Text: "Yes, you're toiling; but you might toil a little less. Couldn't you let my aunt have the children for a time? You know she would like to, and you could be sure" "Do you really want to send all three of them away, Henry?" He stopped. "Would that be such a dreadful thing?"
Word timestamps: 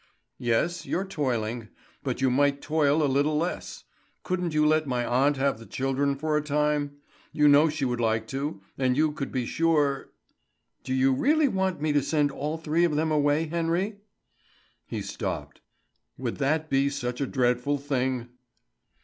"Yes, 0.39 0.83
you're 0.87 1.05
toiling; 1.05 1.69
but 2.01 2.21
you 2.21 2.31
might 2.31 2.59
toil 2.59 3.03
a 3.03 3.05
little 3.05 3.37
less. 3.37 3.83
Couldn't 4.23 4.51
you 4.51 4.65
let 4.65 4.87
my 4.87 5.05
aunt 5.05 5.37
have 5.37 5.59
the 5.59 5.65
children 5.67 6.15
for 6.15 6.35
a 6.35 6.41
time? 6.41 6.97
You 7.31 7.47
know 7.47 7.69
she 7.69 7.85
would 7.85 7.99
like 7.99 8.25
to, 8.29 8.63
and 8.79 8.97
you 8.97 9.11
could 9.11 9.31
be 9.31 9.45
sure" 9.45 10.09
"Do 10.85 10.95
you 10.95 11.13
really 11.13 11.47
want 11.47 11.81
to 11.83 12.01
send 12.01 12.31
all 12.31 12.57
three 12.57 12.83
of 12.83 12.95
them 12.95 13.11
away, 13.11 13.45
Henry?" 13.45 13.97
He 14.87 15.03
stopped. 15.03 15.61
"Would 16.17 16.37
that 16.37 16.67
be 16.67 16.89
such 16.89 17.21
a 17.21 17.27
dreadful 17.27 17.77
thing?" 17.77 18.29